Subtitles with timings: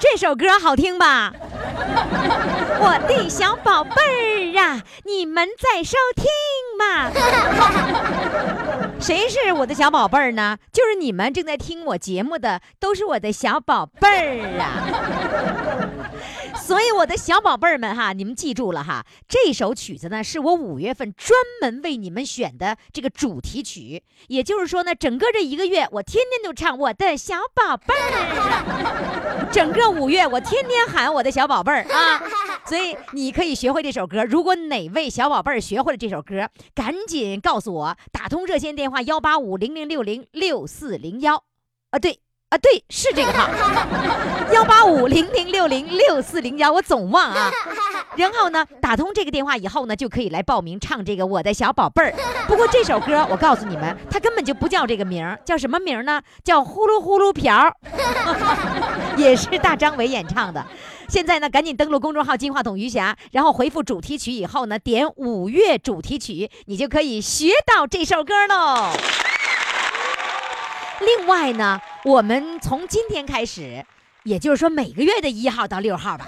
[0.00, 1.30] 这首歌好听吧？
[2.80, 3.92] 我的小宝贝
[4.56, 6.24] 儿啊，你们在收听
[6.78, 7.10] 吗？
[8.98, 10.56] 谁是我的小宝贝儿呢？
[10.72, 15.59] 就是你们正在听我节目的，都是我的小宝贝儿啊。
[16.70, 24.04] 所以我的小宝贝儿们哈，你们记住了哈，这首曲子呢是我五月份专门为你们选的这个主题曲。
[24.28, 32.22] 也就是说呢，整个这一个月我天天都唱我的小宝贝儿，整个五月我天天喊我的小宝贝儿啊。
[32.66, 34.24] 所以你可以学会这首歌。
[34.24, 41.42] 如果哪位小宝贝儿学会了这首歌，赶紧告诉我，打通热线电话幺八五零零六零六四零幺
[41.90, 42.20] 啊，对。
[42.50, 43.48] 啊，对，是这个号，
[44.52, 47.48] 幺八五零零六零六四零幺，我总忘啊。
[48.16, 52.10] 然后呢，打通这个电话以后呢，就可以来报名唱这个《我的小宝贝儿》。
[52.48, 56.20] 不过这首歌，我告诉你们，它根本就不叫这个名儿，叫什么名儿呢？
[56.42, 57.54] 叫《呼噜呼噜瓢》，
[59.16, 60.66] 也是大张伟演唱的。
[61.08, 68.90] 现在呢，赶紧登录公众号“金话筒余霞”，然后回复主题曲以后呢，点五月主题曲，你就可以学到这首歌喽。
[71.00, 73.84] 另外呢，我们从今天开始，
[74.24, 76.26] 也就是说每个月的一号到六号吧。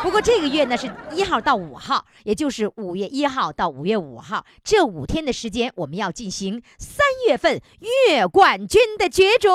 [0.00, 7.60] 不过这个月呢是一号到五号，也就是五月一号到五月五号这五天的时间，我们要进行三月份
[8.06, 9.48] 月冠军的角逐。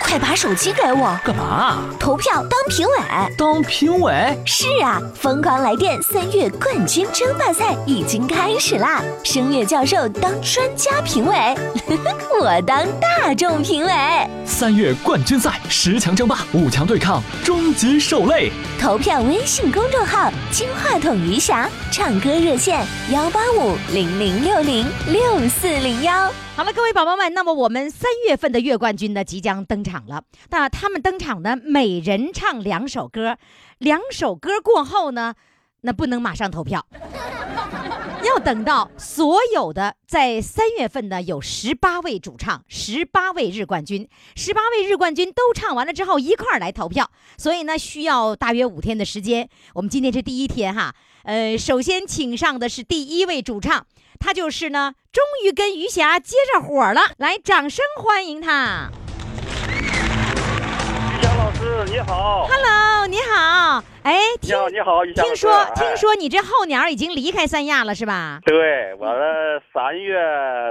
[0.00, 1.84] 快把手机给我，干嘛？
[2.00, 2.94] 投票当评委。
[3.36, 4.38] 当评委？
[4.46, 9.02] 是啊，疯狂来电三月冠军争霸赛已经开始啦！
[9.22, 11.34] 声乐教授当专家评委，
[12.40, 13.92] 我当大众评委。
[14.46, 18.50] 三月冠军赛十强争霸，五强对抗，终极受累。
[18.80, 26.32] 投票微信公众号“金话筒余霞”，唱歌热线幺八五零零六零六四零幺。
[26.54, 30.22] 好了，各位宝宝们，那么我们三月份的月冠军呢即将登场了。
[30.50, 33.36] 那他们登场呢，每人唱两首歌，
[33.78, 35.34] 两首歌过后呢，
[35.82, 36.86] 那不能马上投票，
[38.26, 47.08] 要等到所有的在三月份呢有十八位主唱，十八位日冠军，十八位日冠军都唱完了之后一块儿来投票。
[47.38, 49.48] 所以呢，需要大约五天的时间。
[49.74, 50.92] 我们今天是第一天哈，
[51.22, 53.86] 呃，首先请上的是第一位主唱。
[54.18, 58.90] 他就是呢，终于跟余霞接着火了，来，掌声欢迎他。
[61.12, 68.38] 于霞老师你好，Hello，你好，哎，你听好你好，听说哎听说你这候鸟已经离开三亚了是吧？
[68.46, 70.16] 对，我的三月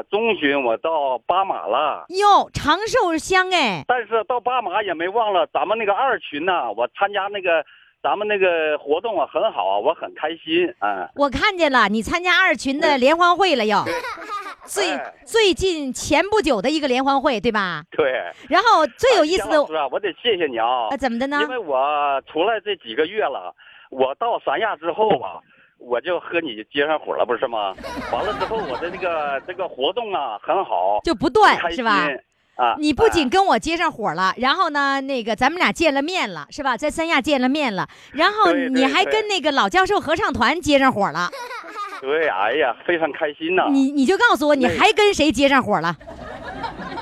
[0.09, 7.65] 中旬我到巴马了，哟，长寿乡哎，但是到巴马也没忘了咱们那个二群呐、我参加那个
[8.05, 13.83] 咱们那个活动啊很好啊，我很开心，嗯，我看见了，你参加二群的联欢会了又，
[14.65, 17.81] 最哎最近前不久的一个联欢会对吧？
[17.89, 18.31] 对。
[18.47, 21.47] 然后最有意思的于霞老师啊，我得谢谢你啊啊，，怎么的呢因？
[21.49, 23.51] 为我出来这几个月了，
[23.89, 25.41] 我到三亚之后吧。
[25.77, 27.75] 我就和你接上火了，不是吗？
[28.11, 32.07] 完了之后，我的这个这个活动啊很好，就不断是吧？
[32.55, 36.77] 啊，你不仅哎跟我接上火了，然后呢，那个咱们俩见了面了，是吧？
[36.77, 41.29] 在三亚见了面了，然后你还跟那个老教授合唱团接上火了，
[42.01, 43.67] 对， 哎呀，非常开心呐！
[43.71, 45.95] 你你就告诉我，你还跟谁接上火了？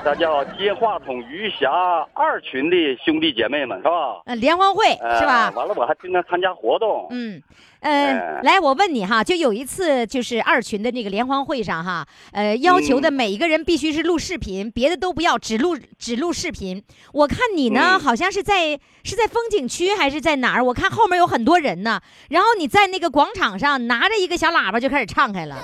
[0.06, 1.72] 那叫接话筒余霞
[2.14, 2.76] 二群的
[3.06, 4.22] 兄弟姐妹们是吧？
[4.26, 5.50] 呃，联欢会呃是吧？
[5.56, 7.08] 完了，我还经常参加活动。
[7.12, 7.42] 嗯，
[7.84, 16.82] 呃，哎来，我问你哈，就有一次就是二群的那个联欢会上哈，呃，要求的嗯每一个人必须是录视频，别的都不要，只录只录视频。
[17.12, 20.64] 我看你呢，嗯好像是在是在风景区还是在哪儿？
[20.64, 22.00] 我看后面有很多人呢，
[22.30, 25.58] 然后你在那个广场上拿着一个小喇叭就开始唱开了。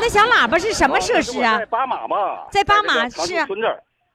[0.00, 1.66] 那小喇叭是什么设施啊哦在？
[1.66, 2.16] 巴马嘛，
[2.50, 3.46] 在巴马是啊。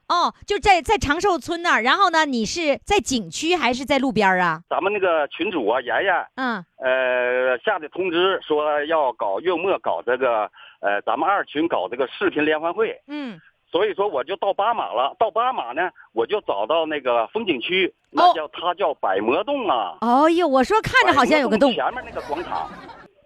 [0.07, 1.81] 哦，就在在长寿村那儿。
[1.81, 4.61] 然后呢，你是在景区还是在路边儿啊？
[4.69, 10.49] 咱们那个群主啊，妍妍，嗯，呃，下的通知说要搞月末搞这个，
[10.81, 13.01] 呃，咱们二群搞这个视频联欢会。
[13.07, 13.39] 嗯
[13.71, 15.15] 所以说我就到巴马了。
[15.17, 19.97] 到巴马呢，我就找到那个风景区，那叫它叫百魔洞啊。
[20.01, 21.73] 哦呦，我说看着好像有个洞。
[21.73, 22.69] 前面那个广场。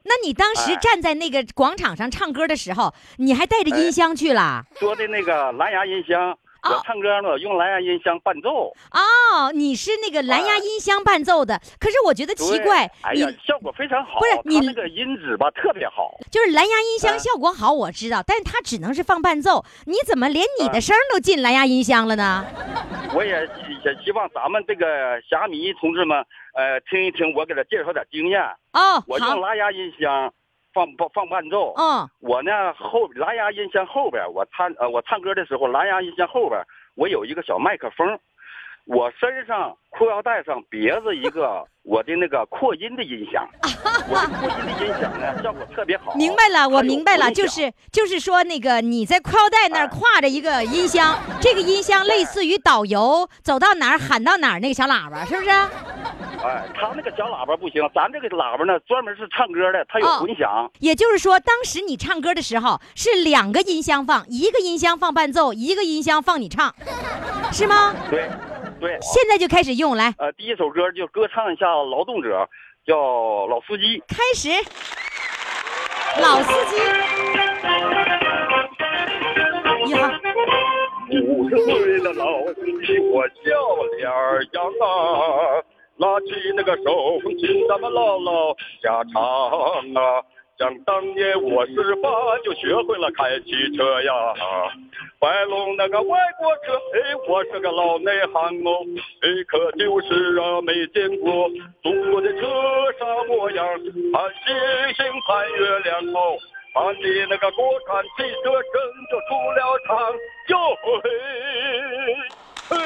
[0.05, 4.63] 那你当时站在那个广场上唱歌的时候，你还带着音箱去了？
[4.75, 6.37] 说的那个蓝牙音箱。
[6.63, 8.73] 我唱歌呢，用蓝牙音箱伴奏。
[8.91, 11.59] 哦，你是那个蓝牙音箱伴奏的。
[11.79, 14.19] 可是我觉得奇怪，哎呀，效果非常好。
[14.19, 16.17] 不是你那个音质吧，特别好。
[16.31, 19.63] 就是蓝牙音箱效果好，我知道，但是它只能是放伴奏。
[19.85, 22.45] 你怎么连你的声都进蓝牙音箱了呢？
[23.13, 23.47] 我也
[23.85, 26.17] 也希望咱们这个侠迷同志们，
[26.53, 28.41] 呃，听一听我给他介绍点经验。
[28.73, 30.33] 哦，我用蓝牙音箱。
[30.77, 36.61] 放放放伴奏，嗯，我呢后蓝牙音箱后边，我唱呃我唱歌的时候，蓝牙音箱后边
[36.95, 38.07] 我有一个小麦克风，
[38.87, 43.47] 我身上裤腰带上别着一个 我的那个扩音的音响，
[44.09, 46.13] 我的扩音的音响呢效果特别好。
[46.15, 55.49] 明白了，我明白了，就是就是说那个你在裤腰带那儿挎着一个音箱，这个音箱类似于导游走到哪儿喊到哪儿那个小喇叭，是不是？
[55.49, 60.69] 哎，他那个小喇叭不行，咱这个喇叭呢，专门是唱歌的，它有混响。
[60.79, 66.73] 也就是说，当时你唱歌的时候是两个音箱放，一个音箱放伴奏，一个音箱放你唱，
[67.51, 67.93] 是吗？
[68.09, 68.29] 对，
[68.79, 68.97] 对。
[69.01, 70.13] 现在就开始用来。
[70.17, 72.47] 呃，第一首歌就歌唱一下劳动者，
[72.85, 72.95] 叫
[73.47, 73.99] 《老司机》。
[74.07, 74.49] 开始，
[76.21, 76.81] 老司机。
[79.85, 80.09] 你好。
[81.09, 83.43] 五十岁的老司机，我笑
[83.95, 84.09] 脸
[84.51, 85.63] 扬啊，
[85.97, 86.25] 拉起
[86.55, 88.53] 那个手风琴，咱们唠唠
[88.83, 89.23] 家常
[89.95, 90.21] 啊。
[90.57, 92.09] 想当年我十八
[92.43, 94.11] 就学会了开汽车呀，
[95.19, 98.81] 白龙那个外国车，哎，我是个老内行哦，
[99.21, 101.47] 哎，可就是啊没见过
[101.83, 102.41] 中国的车
[102.97, 103.67] 啥模样，
[104.11, 106.37] 盼星星盼月亮哦。
[106.73, 108.73] 把你那个国产汽车真
[109.09, 109.97] 就出了厂，
[110.49, 110.57] 哟
[111.01, 111.09] 嘿，
[112.69, 112.77] 嘿，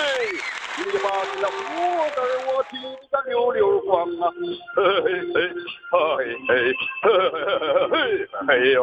[0.77, 1.07] 你把
[1.41, 1.59] 那胡
[2.09, 2.71] 子我剃
[3.11, 4.23] 得溜溜光啊，
[4.75, 5.11] 嘿嘿
[5.91, 5.93] 嘿
[6.47, 6.49] 嘿嘿
[7.91, 7.93] 嘿
[8.47, 8.77] 嘿呦。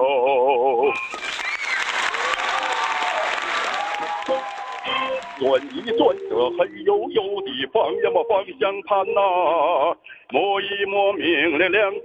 [5.39, 5.43] 转
[5.73, 9.21] 一转，这黑黝黝的方呀么方向盘呐，
[10.31, 12.01] 摸一摸明亮亮的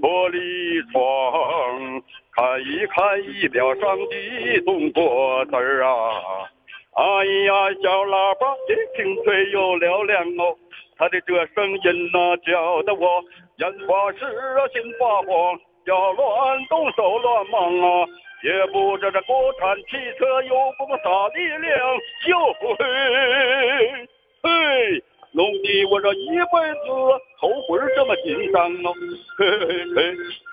[0.00, 5.92] 玻璃窗，看一看仪表上的动作字儿啊，
[6.92, 10.56] 哎呀，小喇叭一听脆又嘹亮哦，
[10.98, 13.22] 他的这声音呐，叫得我
[13.58, 18.06] 眼发湿啊，心发慌，要乱动手乱忙啊。
[18.42, 22.38] 也不知这国产汽车有多啥力量，就
[22.78, 22.84] 嘿，
[24.42, 26.88] 嘿，弄得我这一辈子
[27.38, 28.94] 头魂这么紧张哦，
[29.36, 29.96] 嘿嘿嘿，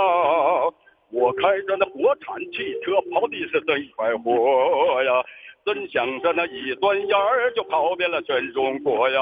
[1.10, 5.24] 我开着那国产汽车跑的是真快活呀。
[5.64, 9.20] 真想着那一转眼儿就跑遍了全中国呀，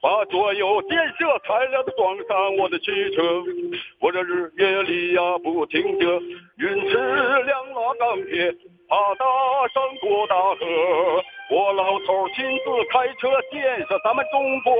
[0.00, 3.42] 把所有建设材料都装上我的汽车，
[4.00, 6.06] 我这日夜里呀不停歇，
[6.56, 8.54] 运吃粮拉钢铁，
[8.88, 9.24] 爬大
[9.74, 10.64] 山过大河，
[11.50, 14.72] 我老头亲自开车建设咱们中国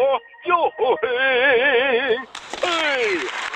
[0.45, 0.71] 哟
[1.03, 2.17] 嘿，
[2.63, 2.65] 嘿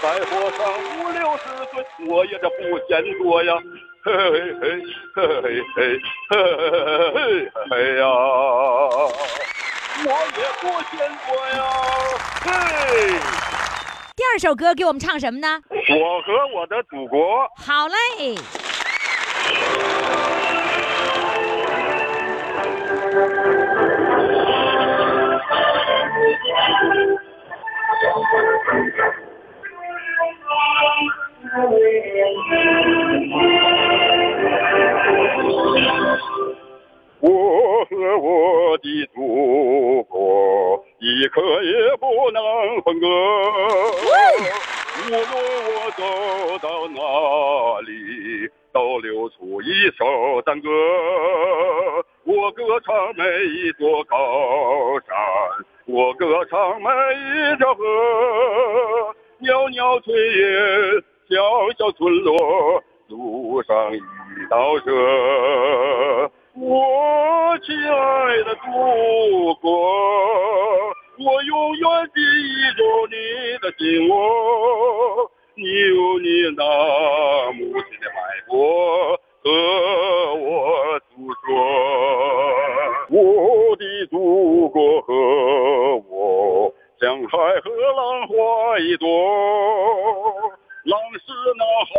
[0.02, 0.58] 再活上
[0.98, 1.72] 五六十岁，
[2.08, 2.56] 我也这不
[2.88, 3.54] 嫌多呀，
[4.02, 4.18] 嘿嘿
[4.60, 4.66] 嘿
[5.14, 8.04] 嘿嘿嘿嘿，哎呀，
[10.02, 11.60] 我也不嫌多呀，
[12.42, 12.48] 嘿。
[14.16, 15.62] 第二首歌给我们唱什么呢？
[15.70, 17.48] 我和我的祖国。
[17.56, 18.34] 好嘞。
[23.12, 23.16] 我
[37.86, 42.40] 和我的祖国一刻也不能
[42.82, 43.08] 分割，
[44.96, 46.02] 无论我走
[46.62, 47.00] 到哪
[47.80, 50.68] 里，都流出一首赞歌。
[52.30, 54.16] 我歌唱每一座高
[55.00, 55.16] 山，
[55.86, 57.84] 我歌唱每一条河，
[59.40, 61.02] 袅袅炊烟。
[61.28, 61.36] 小
[61.76, 63.98] 小村落，路上一
[64.48, 66.30] 道辙。
[66.54, 69.68] 我亲爱的祖国，
[71.18, 72.20] 我永远记
[72.76, 73.14] 住你
[73.60, 74.14] 的心窝。
[75.56, 76.62] 你有你那
[77.52, 79.50] 母亲的脉搏和
[80.34, 81.36] 我说。
[83.10, 83.60] 我。
[83.80, 85.14] 的祖国和
[86.10, 89.08] 我，像海和浪花一朵。
[90.84, 91.92] 浪是那海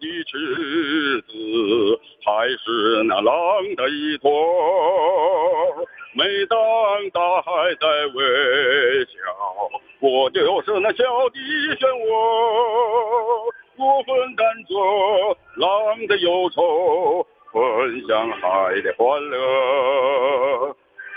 [0.00, 3.34] 的赤子，海是那浪
[3.76, 4.30] 的依托。
[6.14, 6.58] 每当
[7.12, 9.10] 大海在微笑，
[10.00, 11.38] 我就是那小的
[11.76, 12.08] 漩涡。
[13.78, 14.74] 我分担着
[15.56, 17.64] 浪的忧愁，分
[18.06, 18.42] 享海
[18.82, 19.38] 的欢乐。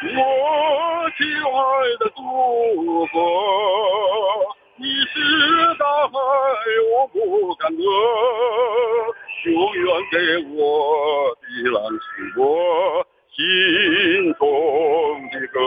[0.01, 1.51] 我亲爱
[2.00, 2.22] 的祖
[3.08, 3.19] 国，
[4.77, 5.19] 你是
[5.77, 6.15] 大海，
[6.93, 7.81] 我不敢饿，
[9.51, 10.15] 永远给
[10.55, 12.08] 我的浪是
[12.39, 12.41] 我
[13.36, 14.48] 心中
[15.34, 15.60] 的歌。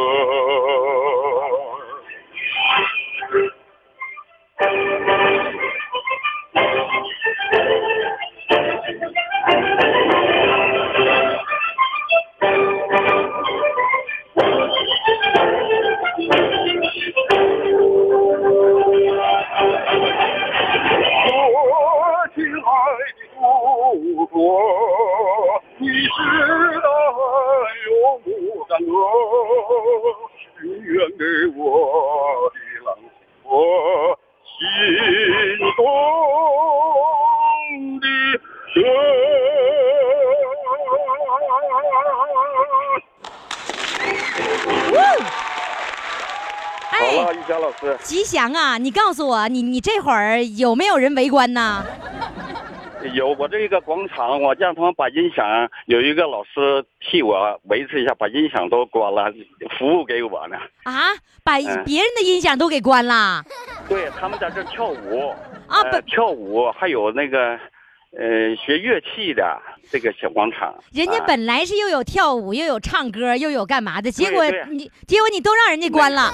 [48.12, 48.76] 吉祥啊！
[48.76, 51.83] 你告诉我，你你这会儿有没有人围观呢？
[53.14, 55.47] 有我这个广场，我让他们把音响
[55.87, 59.33] 有一个老师替我维持一下，把音响都关了，
[59.78, 60.59] 服务给我呢。
[60.83, 61.09] 啊，
[61.42, 63.42] 把嗯别人的音响都给关了
[63.88, 65.31] 对他们在这跳舞
[65.66, 65.81] 啊！
[65.90, 67.59] 呃，跳舞还有那个
[68.19, 70.75] 呃学乐器的这个小广场。
[70.92, 76.33] 人家啊本来是又有跳舞，又有唱歌，又有干嘛的，结果你结果你都让人家关了。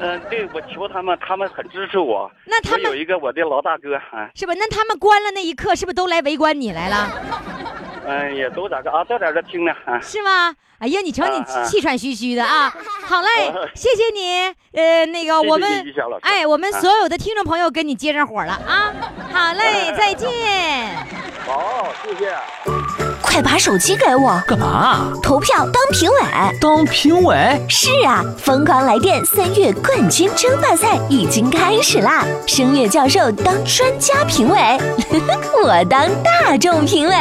[0.00, 2.30] 嗯、 对我求他们，他们很支持我。
[2.44, 4.52] 那他们有一个我的老大哥啊，是吧？
[4.56, 7.08] 那他们关了那一刻，是不是都来围观你来了？
[8.06, 10.00] 嗯、也都在这啊，都在这听呢啊。
[10.00, 10.54] 是吗？
[10.78, 12.68] 哎呀，你瞧你气喘吁吁的啊！
[13.06, 14.54] 好嘞啊，谢谢你。
[14.72, 15.84] 呃，那个我们
[16.22, 18.92] 哎，我们啊所有的听众朋友跟你接上火了啊！
[19.32, 20.28] 好嘞，再见。
[21.46, 23.03] 好，谢谢。
[23.34, 25.12] 快把手机给我，干嘛？
[25.20, 26.16] 投票当评委。
[26.60, 27.60] 当评委？
[27.68, 32.24] 是啊，疯狂来电三月冠军争霸赛已经开始啦！
[32.46, 34.78] 声乐教授当专家评委，
[35.64, 37.14] 我当大众评委。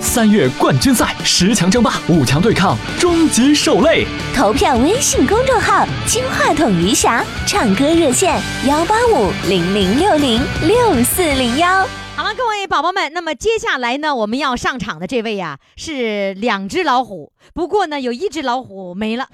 [0.00, 4.06] 三月冠军赛十强争霸，五强对抗，终极受累。
[4.36, 11.84] 投票微信公众号“金话筒余霞”，唱歌热线幺八五零零六零六四零幺。
[12.26, 19.28] 好，各位宝宝们，那么接下来呢，我们要上场的这位呀、是两只老虎，不过呢，有一只老虎没了，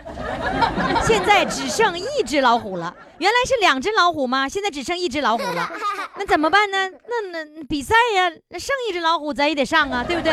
[1.03, 2.95] 现在只剩一只老虎了。
[3.17, 4.47] 原来是两只老虎吗？
[4.47, 5.73] 现在只剩一只老虎了，
[6.19, 6.91] 那怎么办呢？
[6.91, 10.31] 那那比赛呀，那剩一只老虎咱也得上啊，对不对？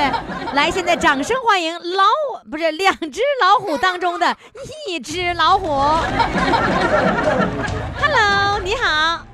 [0.53, 4.35] 来，现在掌声欢迎老虎，不是两只老虎当中的
[4.85, 5.69] 一只老虎。
[8.01, 9.28] Hello，你好。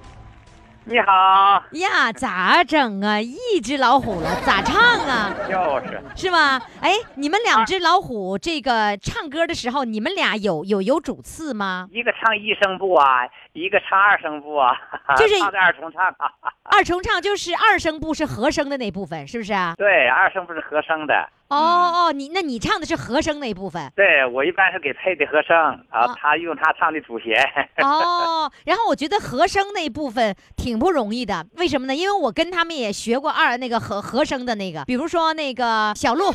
[0.88, 3.20] 你好，呀，咋整啊？
[3.20, 5.34] 一只老虎了， 咋唱啊？
[5.50, 5.56] 就
[5.88, 6.62] 是是吗？
[6.80, 11.88] 哎，你们两只老虎这个唱歌的时候，你们俩有有有主次吗？
[11.92, 14.74] 一个唱一声部啊，一个唱二声部啊，
[15.18, 16.30] 就是唱的二重唱啊。
[16.66, 19.74] 二重唱就是二声部是和声的那部分，是不是啊？
[19.78, 21.28] 对，二声部是和声的。
[21.48, 25.56] 哦哦，你那你唱的是和声那部分对我一般是给配的和声，
[25.90, 27.40] 啊啊，他用他唱的主弦。
[27.86, 28.52] 哦。
[28.66, 31.96] 然后我觉得和声那部分挺不容易的，为什么呢？
[31.96, 36.34] 因为我跟他们也学过二那个和和声的那个，比如说那个小鹿。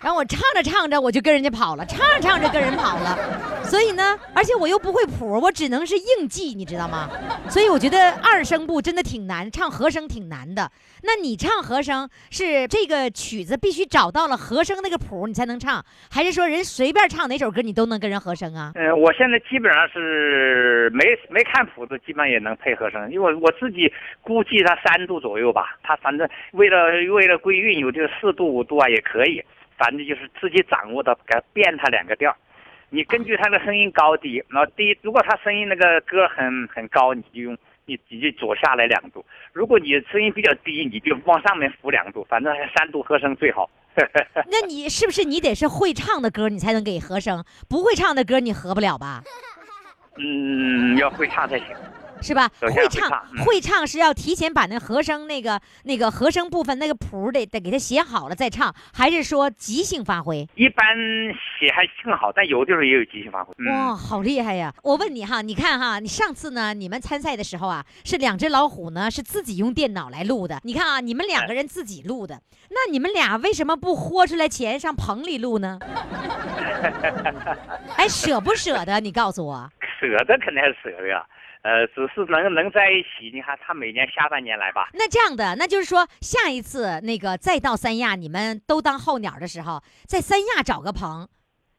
[0.00, 3.18] 然后我唱着唱着我就跟人家跑了，唱着唱着跟人跑了，
[3.64, 7.10] 所以呢，而且我又不会谱，我只能是硬记，你知道吗？
[7.48, 10.70] 所以我觉得二声部真的挺难，唱和声挺难的。
[11.02, 18.72] 那你唱和声是这个曲子必须找到了和声那个谱你才能唱，还是说人随便唱哪首歌你都能跟人和声啊？
[18.76, 29.42] 嗯，我现在基本上是没没看谱子，基本上也能配和声，因为我我自己估计它三度左右吧，它反正为了为了归韵，有这四度五度啊也可以，
[29.78, 32.36] 反正就是自己掌握的，给它变它两个调。
[32.90, 39.20] 你根据他的声音高低，然后第一，如果他声音那个歌很很高，你就用你你就左下来两度；
[39.52, 43.68] 如果你声音比较低，你就往上面扶两度，反正三度和声最好。
[44.50, 49.22] 那你是不是你得是会唱的歌你才能给和声，不会唱的歌你合不了吧？
[50.16, 51.66] 嗯，要会唱才行。
[52.22, 52.50] 是吧？
[52.60, 53.10] 会唱
[53.44, 60.46] 会唱是要提前把那和声那个那个和声部分那个谱得得给它写好了再唱，还是说即兴发挥？
[60.54, 60.86] 一般
[61.58, 63.54] 写还挺好，但有的时候也有即兴发挥。
[63.58, 64.72] 嗯哇，好厉害呀！
[64.82, 70.60] 我问你哈，你看哈，你上次呢，你们参赛的时候啊，是两只老虎呢，是自己用电脑来录的。
[70.64, 75.78] 你看啊，你们两个人自己录的，那你们俩为什么不豁出来钱上棚里录呢？
[77.96, 79.00] 哎，舍不舍得？
[79.00, 79.70] 你告诉我。
[80.00, 81.24] 舍得肯定舍得呀，
[81.62, 83.30] 呃，只是能能在一起。
[83.34, 91.28] 你看他每年下半年来吧，那这样的，那就是说，下一次那个再到三亚，你们都当候鸟的时候，在三亚找个棚，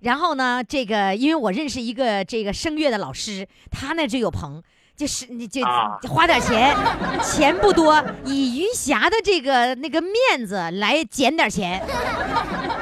[0.01, 4.61] 然后呢，这个因为我认识一个这个声乐的老师，他那就有棚。
[4.99, 6.75] 就是你就啊花点钱，
[7.23, 11.81] 钱不多，以余霞的这个那个面子来捡点钱。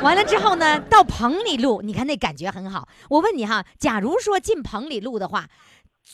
[0.02, 2.88] 完了之后呢，到棚里录，你看那感觉很好。
[3.12, 5.46] 我问你哈，假如说进棚里录的话，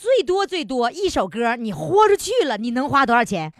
[0.02, 3.54] 最多最多一首歌你豁出去了，你能花多少钱？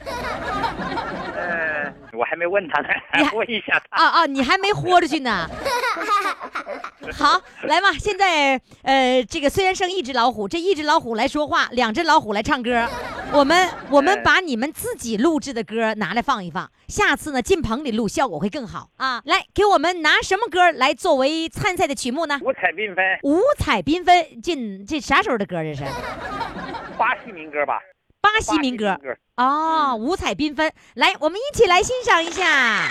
[2.14, 3.98] 呃，我还没问他呢你还， 问一下他。
[3.98, 5.50] 啊啊，你还没豁出去呢。
[7.14, 12.88] 好，来吧，现在呃，这个虽然剩一只老虎，这一只老虎来说话，两只老虎来唱歌。
[13.32, 19.22] 我们我们把你们自己录制的歌拿来放一放，下次呢进棚里录效果会更好啊！
[19.26, 22.40] 来，给我们拿什么歌来作为参赛的曲目呢？
[22.44, 25.64] 五彩缤纷，五彩缤纷，进这啥时候的歌？
[25.64, 25.84] 这是
[26.98, 27.80] 巴西民歌吧？
[28.24, 28.98] 巴西民歌
[29.36, 30.72] 哦，五彩缤纷。
[30.94, 32.88] 来，我们一起来欣赏一下。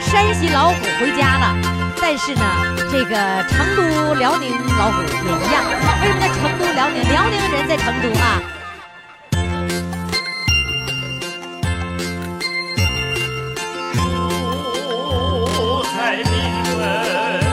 [0.00, 1.54] 山西老虎回家了，
[2.00, 2.40] 但是呢，
[2.90, 5.62] 这个成都、辽宁老虎也一样。
[6.00, 7.06] 为什么在成都、辽宁？
[7.10, 8.40] 辽宁人在成都啊。
[15.60, 16.32] 五彩缤
[16.64, 17.43] 纷，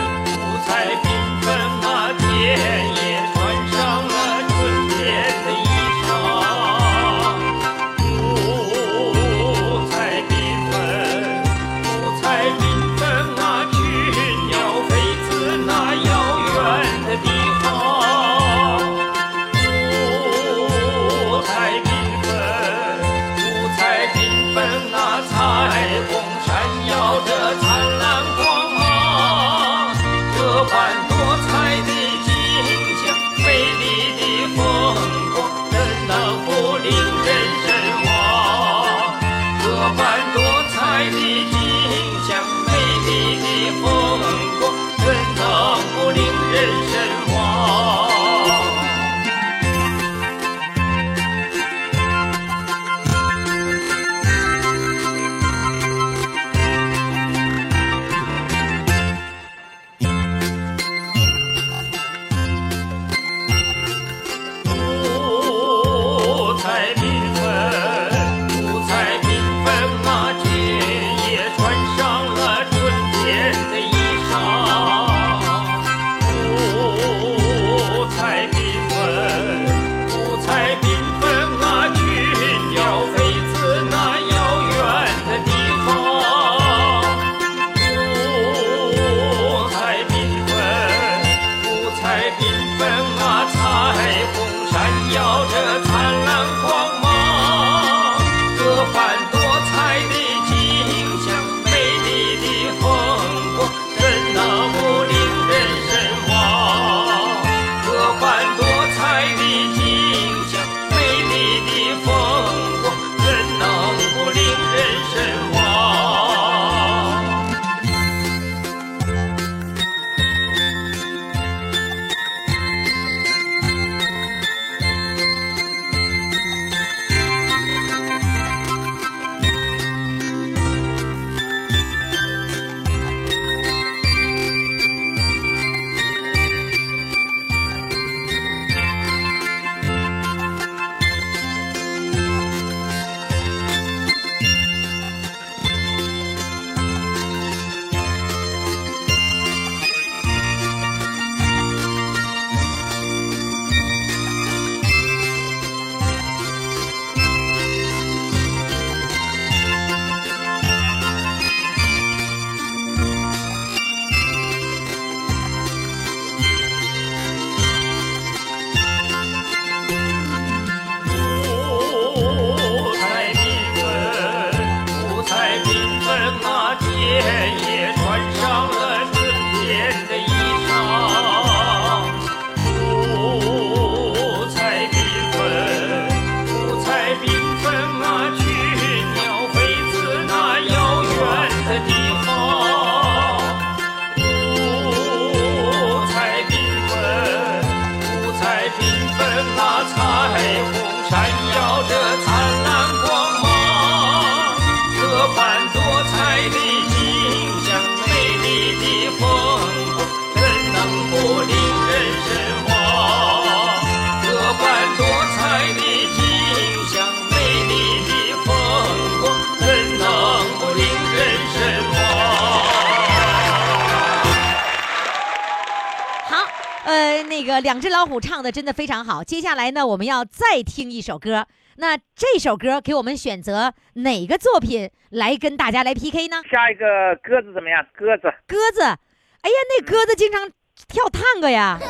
[227.51, 229.21] 个两只老虎唱的真的非常好。
[229.21, 231.45] 接下来呢，我们要再听一首歌。
[231.75, 236.41] 那这首歌给我们选择哪个作品来跟大家来 PK 呢？
[236.49, 236.85] 下一个
[237.21, 237.85] 鸽子怎么样？
[237.93, 240.49] 鸽子，鸽子，哎呀，那鸽子经常
[240.87, 241.77] 跳探戈呀。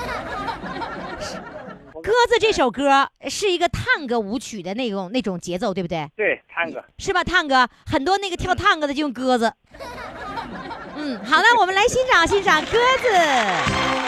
[2.02, 6.10] 鸽子这首歌是一个探戈舞曲的那种那种节奏，对不对？
[6.16, 6.84] 对，探戈。
[6.98, 7.24] 是吧？
[7.24, 9.54] 探戈很多那个跳探戈的就用鸽子。
[10.96, 14.01] 嗯，好了，我们来欣赏欣赏鸽子。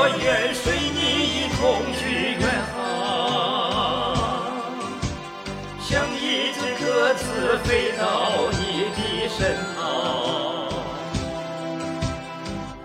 [0.00, 2.78] 我愿随你一同去远航，
[5.82, 8.62] 像一只鸽子飞到你
[8.94, 9.76] 的身旁，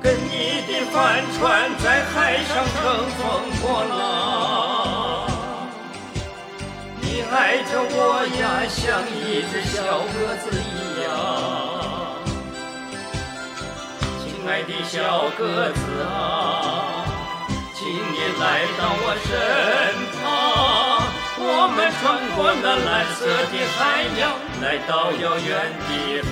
[0.02, 2.82] 跟你的帆船在海上乘
[3.19, 3.21] 风
[3.62, 5.30] 破浪。”
[6.99, 11.06] 你爱着我呀，像一只小鸽子一样。
[14.17, 16.92] 亲爱的小鸽子啊，
[17.84, 19.30] 请你来到我身
[20.15, 20.24] 旁，
[21.38, 22.02] 我们穿
[22.34, 24.22] 过那蓝色的海洋，
[24.62, 25.52] 来到遥远
[25.89, 25.91] 地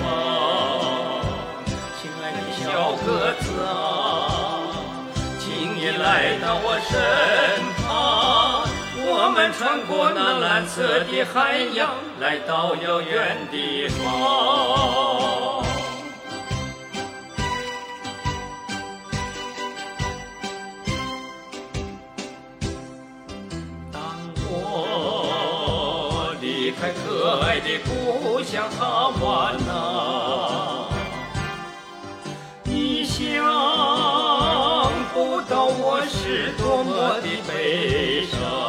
[2.00, 3.06] 亲爱的小鸽
[3.42, 4.80] 子啊，
[5.38, 6.90] 请你来到我身
[7.84, 8.64] 旁。
[9.04, 15.51] 我们穿过那蓝色的海洋，来到遥远地方。
[27.32, 30.84] 可爱的故乡哈瓦那，
[32.64, 33.42] 你想
[35.14, 38.61] 不到我是多么的悲伤。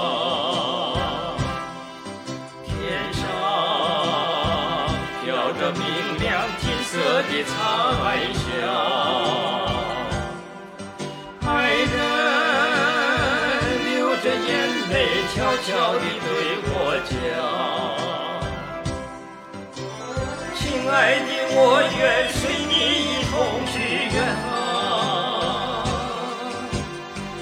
[21.66, 22.76] 我愿随你
[23.08, 23.34] 一同
[23.72, 23.74] 去
[24.14, 24.52] 远航，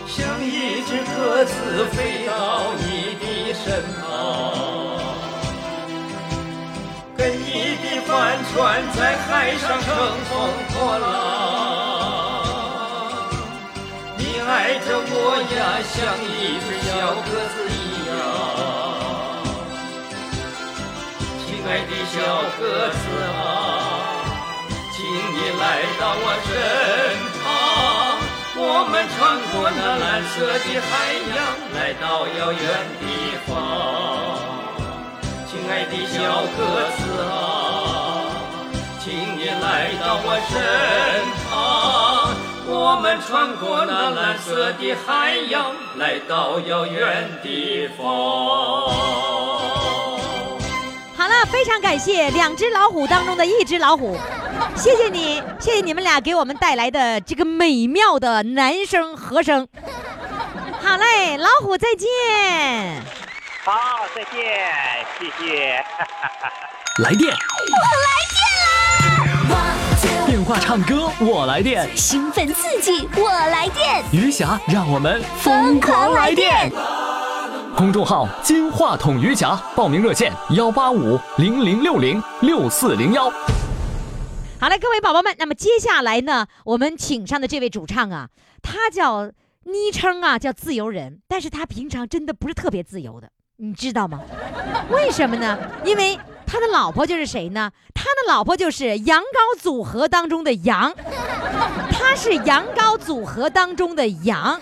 [0.08, 0.46] 像一
[0.86, 1.52] 只鸽子
[1.92, 2.30] 飞到
[2.78, 3.66] 你的身
[3.98, 4.00] 旁，
[7.18, 8.10] 跟你的帆
[8.54, 8.54] 船
[8.94, 9.90] 在海上乘
[10.30, 10.32] 风
[10.70, 11.10] 破浪。”
[14.22, 15.14] 你爱着我
[15.58, 16.30] 呀，像一
[16.62, 16.90] 只小
[17.26, 18.10] 鸽子一样。
[21.44, 22.14] 亲爱的小
[22.60, 23.04] 鸽子
[23.34, 23.81] 啊，
[25.12, 26.56] 请你来到我身
[27.44, 27.44] 旁，
[28.56, 29.20] 我们穿
[29.52, 30.90] 过那蓝色的海
[31.36, 31.36] 洋，
[31.76, 32.64] 来到遥远
[33.02, 33.04] 地
[33.46, 33.52] 方。
[35.50, 37.28] 亲爱的小鸽子啊，
[39.04, 40.56] 请你来到我身
[41.50, 41.52] 旁。
[42.66, 48.06] 我们穿过那蓝色的海洋，来到遥远地方。
[51.18, 54.18] 好了，非常感谢两只老虎当中的一只老虎，
[54.76, 59.68] 谢谢你，谢谢你们俩给我们带来的这个美妙的男声和声。
[60.84, 62.10] 好嘞，老虎再见。
[63.64, 64.70] 好，再见，
[65.20, 65.84] 谢谢。
[67.04, 68.12] 来电，我来
[70.28, 76.72] 电话唱歌我来电，兴奋刺激，我来电，余霞让我们疯狂来电！
[77.78, 83.32] 公众号“金话筒余霞”，报名热线：幺八五零零六零六四零幺。
[84.62, 88.30] 好了，各位宝宝们，那么接下来呢，我们请上的这位主唱啊，
[88.62, 89.32] 他叫
[89.64, 94.22] 昵称啊叫自由人，但是他平常真的不是特别自由的，你知道吗？
[94.92, 95.58] 为什么呢？
[95.84, 97.72] 因为他的老婆就是谁呢？
[97.96, 100.94] 他的老婆就是羊羔组合当中的羊，
[101.92, 104.60] 他是羊羔组合当中的羊。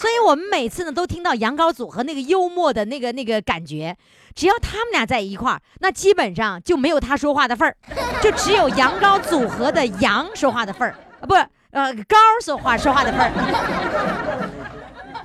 [0.00, 3.98] 所以我们每次呢都听到羊羔组合那个幽默的那个那个感觉，
[4.34, 7.76] 只要他们俩在一块儿，那基本上就没有他说话的份儿，
[8.22, 13.30] 就只有羊羔组合的羊说话的份儿啊，不是呃高说话说话的份儿。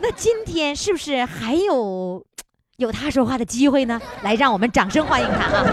[0.01, 2.25] 那今天是不是还有
[2.75, 4.01] 有他说话的机会呢？
[4.23, 5.63] 来，让我们掌声欢迎他啊，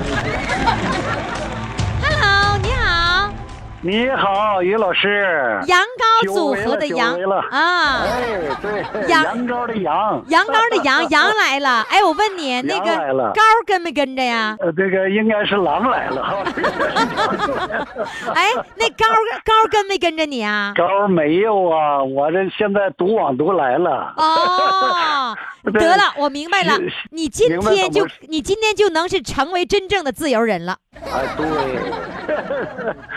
[3.85, 5.61] 你好，于老师。
[5.67, 5.81] 羊
[6.23, 7.19] 羔组合的羊
[7.51, 8.05] 啊。
[8.05, 8.23] 哎，
[8.63, 10.25] 对，羊羊羔的羊。
[10.29, 11.85] 羊羔的羊， 羊来了。
[11.91, 12.87] 哎，我问你，那个
[13.33, 14.57] 羔跟没跟着呀？
[14.61, 16.23] 呃，这个应该是狼来了。
[18.35, 19.05] 哎，那羔
[19.45, 20.73] 羔跟没跟着你啊？
[20.77, 24.15] 羔没有啊，我这现在独往独来了。
[24.17, 25.37] 哦，
[25.73, 26.79] 得了，我明白了，
[27.11, 30.77] 你今天就你今天就能是成为真正的自由人了。
[30.95, 31.47] 哎，对，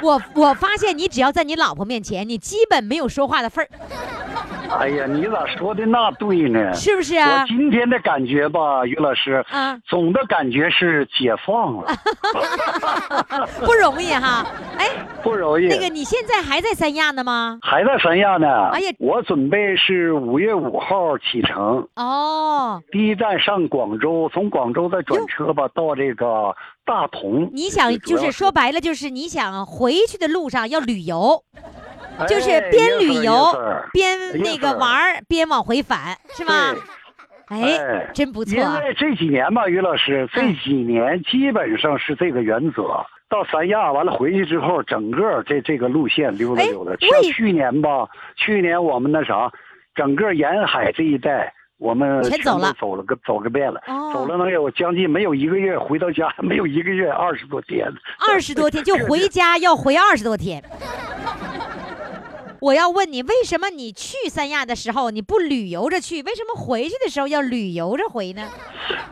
[0.02, 3.70] 我我发现你只要在你老婆面前，你基本没有说话的份儿，
[4.80, 6.74] 哎呀，你咋说的那对呢？
[6.74, 7.48] 是不是啊我？
[7.48, 11.94] 今天的感觉吧，于老师，啊，总的感觉是解放了，
[13.66, 14.46] 不容易哈。
[14.78, 14.90] 哎，
[15.24, 15.68] 不容易。
[15.68, 17.60] 那个你现在还在三亚呢吗？
[17.62, 18.70] 还在三亚呢。
[18.72, 26.54] 哎呀我准备是五月五号启程，哦，第一站上广州，从广州再转车吧到这个
[26.86, 27.50] 大同。
[27.52, 31.44] 你想就是说白了，就是你想回去的路上要旅游，
[32.18, 33.54] 哎就是边旅游
[33.92, 36.76] 边那个玩儿，边往回返，是吗？
[37.48, 38.74] 哎哎，真不错因。
[38.82, 43.06] 为这几年吧，于老师，这嗯几年基本上是这个原则。
[43.28, 46.92] 到三亚完了回去之后，整个这这个路线溜达哎溜达。
[46.92, 49.52] 为像去年吧，去年我们那啥，
[49.96, 57.92] 整个沿海这一带，我们全走了走了个走个遍了，哦走了能有将近没有一个月，回到家没有一个月，二十多天。
[58.28, 60.64] 二十多天就回家要回二十多天。
[62.62, 66.24] 我要问你，为什么你去三亚的时候你不旅游着去？
[66.24, 68.48] 为什么回去的时候要旅游着回呢？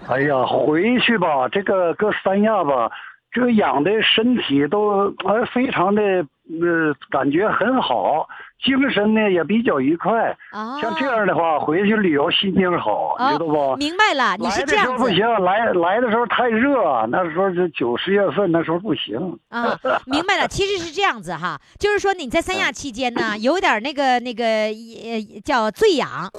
[0.08, 2.90] 哎呀，回去吧，这个搁三亚吧，
[3.32, 8.28] 这个养的身体都呃非常的呃感觉很好，
[8.64, 10.36] 精神呢也比较愉快。
[10.52, 13.78] 啊，像这样的话，回去旅游心情好，你知道哦，不？
[13.78, 19.18] 明白了，你是这样子的时候不行，来来的时候太热，那时候就九十月份，那时候不行。
[19.50, 26.30] 啊，明白了，其实是这样子哈，就是说你在三亚期间嗯呢， 有点那个那个呃叫醉氧，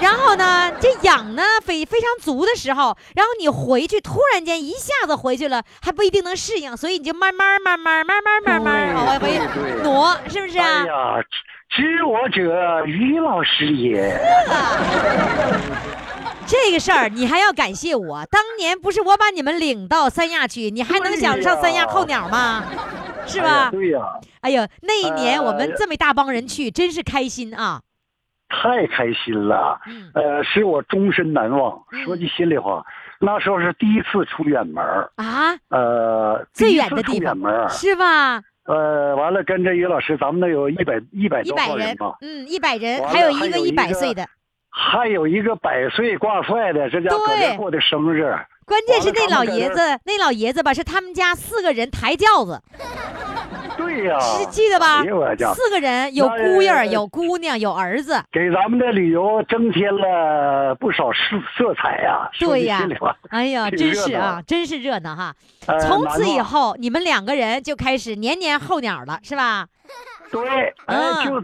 [0.00, 10.86] 然后呢，这氧呢非非常足的时候，然后你回去突然间一下子回去了，还不一定能适应，所以你就慢慢慢慢慢慢慢慢往回回挪，是不是啊哎？
[10.86, 11.24] 呀，
[11.74, 14.20] 知我者于老师也。
[16.46, 22.62] 这个事儿你还要感谢我，当年不是我把你们领到三亚去，你还能想上三亚候鸟吗？
[23.26, 23.70] 是吧？
[23.70, 24.00] 对呀、
[24.42, 27.80] 哎呦，那一年我们呃这么一大帮人去，真是开心啊！
[28.50, 29.80] 太开心了。
[29.86, 31.82] 嗯呃，使我终身难忘。
[31.92, 32.84] 嗯说句心里话，
[33.18, 38.42] 那时候是第一次出远门儿啊，呃，最远的地方远门儿是吧？
[38.64, 44.24] 呃，完了跟着于老师，咱们那有一百一百多号人吧，，嗯，一百人，还有一个一百岁的，
[44.70, 48.34] 还有一个百岁挂帅的，这家搁对这过的生日。
[48.72, 52.58] 关键是那老爷子，那老爷子吧，是他们家四个人抬轿子，
[53.76, 55.02] 对呀、是记得吧？
[55.52, 61.20] 四个人，有姑爷有姑娘，有儿子，给咱们的旅游增添了不少色
[61.54, 62.80] 色彩呀、对呀。
[63.28, 65.34] 哎呀，真是啊，真是热闹哈！
[65.66, 69.66] 呃从此以后，你们两个人就开始年年候鸟了，是吧？
[70.30, 71.14] 对，嗯。
[71.16, 71.38] 哎，就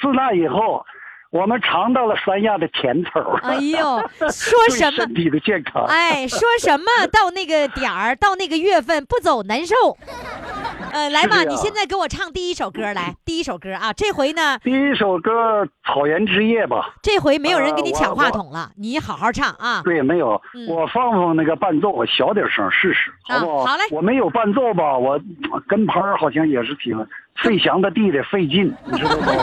[0.00, 0.86] 自那以后，
[1.30, 3.38] 我们尝到了三亚的甜头儿。
[3.42, 3.78] 哎呦，
[4.30, 5.14] 说什么身？
[5.14, 5.84] 体的健康。
[5.84, 9.74] 哎，说什么到那个点儿，到那个月份不走难受。
[10.90, 19.82] 呃，来吧，你现在给我唱第一首歌来，第一首歌啊，这回呢，第一首歌《草原之夜》吧，这回没有人给你抢话筒了，你好好唱啊。
[19.84, 23.66] 对，没有，嗯我放放那个伴奏，我小点声试试，啊好不好？
[23.66, 25.20] 好嘞我没有伴奏吧，我
[25.68, 26.96] 跟拍儿好像也是挺
[27.42, 29.30] 费翔的弟弟费劲，你知道不？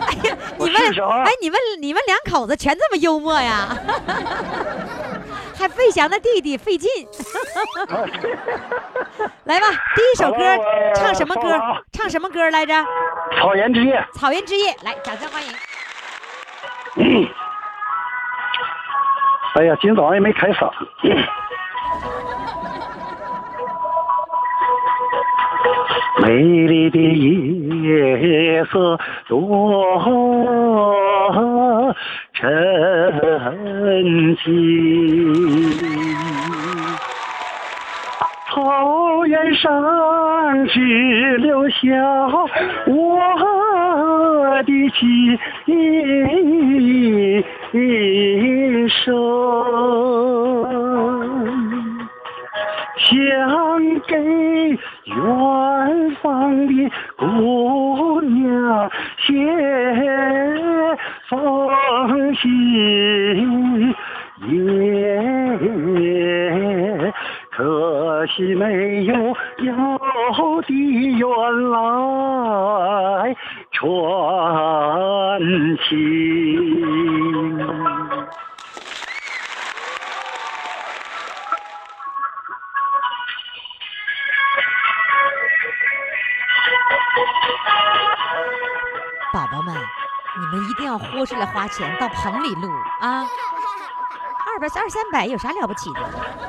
[0.00, 0.80] 哎呀，你们
[1.24, 3.68] 哎，你们你们两口子全这么幽默呀？
[5.56, 6.88] 还费翔的弟弟费劲。
[9.44, 10.38] 来吧，第一首歌
[10.94, 11.60] 唱什么歌？
[11.92, 12.72] 唱什么歌来着？
[13.38, 15.52] 草原之夜，草原之夜，来，掌声欢迎。
[19.54, 20.70] 哎呀，今早上也没开嗓。
[26.18, 29.98] 美丽的夜色多
[32.34, 32.46] 沉
[34.36, 35.72] 静，
[38.50, 39.70] 草原上
[40.66, 41.76] 只留下
[42.86, 45.38] 我的琴
[48.88, 49.10] 声。
[53.04, 54.16] 想给
[55.04, 59.32] 远方的姑娘写
[61.28, 63.94] 封信。
[67.50, 69.14] 可惜没有
[69.58, 71.28] 邮递员
[71.70, 73.36] 来
[73.70, 75.40] 传
[75.88, 75.98] 情。
[89.72, 89.82] 们，
[90.38, 92.68] 你们一定要豁出来花钱到棚里录
[93.00, 93.24] 啊！
[94.52, 96.00] 二百二三百有啥了不起的？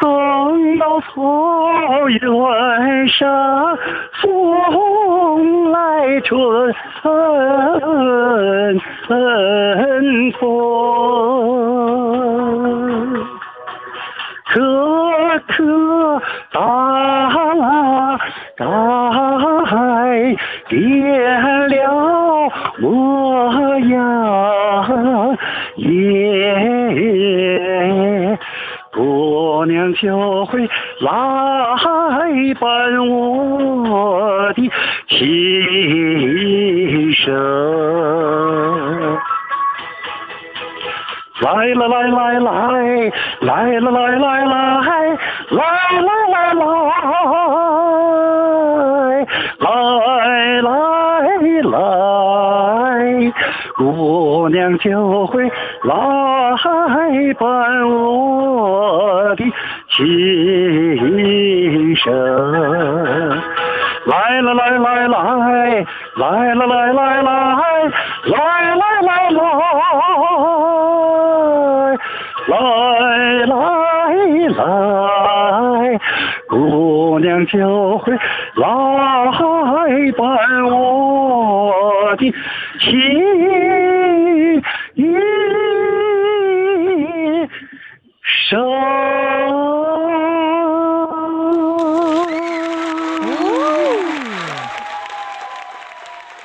[0.00, 3.28] 等到草原上
[4.22, 4.24] 风
[5.70, 7.80] 来春风。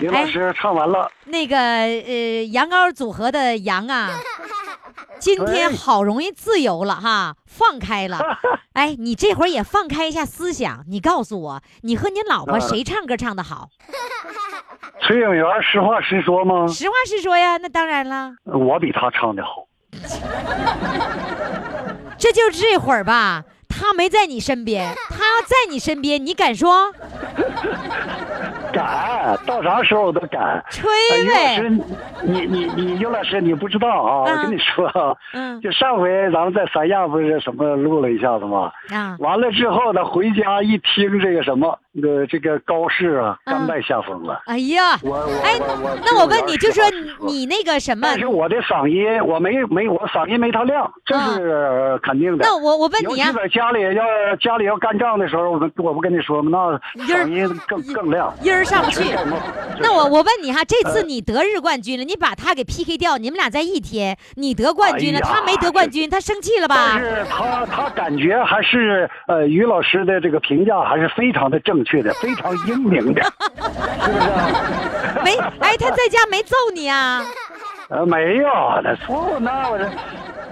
[0.05, 4.11] 李老师唱完了，那个呃，羊羔组合的羊啊，
[5.17, 8.19] 今天好容易自由了哈，放开了。
[8.73, 13.69] 哎，你这会儿也放开一下思想，你告诉我，你和你老婆谁唱歌唱的好？
[15.01, 16.67] 崔永元实话实说吗？
[16.67, 19.67] 实话实说呀，那当然了，我比他唱的好。
[22.17, 26.91] 这就这会儿吧，他没在你身边，他要在你身边，你敢说？
[28.75, 30.63] 敢，到啥时候我都敢。
[30.69, 31.69] 吹哎于老呗师，
[32.23, 34.25] 你你你于老师，你不知道啊？
[34.27, 38.71] 嗯我跟你说啊，嗯就上回咱们在三亚不是什么录了一下子吗？
[38.91, 44.41] 啊，完了之后呢，回家一听这个什么，呃，这个高适啊，嗯甘拜下风了。
[44.45, 45.59] 哎呀，我我哎
[46.05, 52.45] 那我问你，就说你你那个什么但，是我的嗓音，我没没我嗓音没他亮，这是肯定的。
[52.45, 56.79] 那我我问你啊在家里要家里要干仗的时候，我们我不跟你说吗？
[56.95, 58.33] 那嗓音更更亮。
[58.41, 59.15] 音儿上不去。
[59.79, 66.99] 那我我问你哈，这呃次你得日冠军了，你把他给 PK 掉，你们俩在一天，你得冠军了，他没得冠军，他生气了吧但？
[66.99, 75.21] 是他他感觉还是呃于老师的这个评价还是非常的正确的，非常英明的，是不是啊？
[75.23, 77.23] 没，哎，他在家没揍你啊？
[77.89, 78.49] 呃，没有，
[78.83, 79.87] 那揍那我这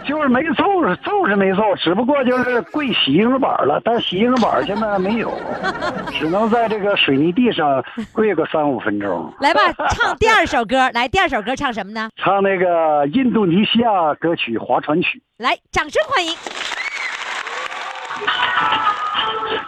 [0.05, 0.63] 就是没揍，
[1.03, 5.33] 揍是没揍，只不过就是跪洗衣裳板了，但洗衣裳板现在没有，
[6.11, 9.33] 只能在这个水泥地上跪个三五分钟。
[9.39, 12.09] 来吧，唱第二首歌，来，第二首歌唱什么呢？
[12.17, 15.17] 唱那个印度尼西亚歌曲《划船曲》。
[15.43, 16.35] 来，掌声欢迎。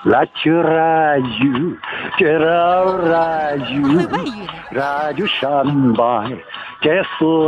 [0.06, 1.78] Radio Radio，
[2.18, 4.08] 这老 Radio，
[4.72, 5.58] 外语呢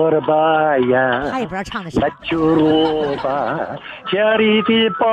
[0.05, 2.07] 尔巴呀，他也不知道唱的是啥。
[2.23, 2.55] Radio
[4.11, 5.05] 家里的白